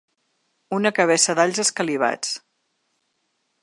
Una 0.77 0.91
cabeça 1.01 1.37
d’alls 1.41 1.61
escalivats. 1.67 2.35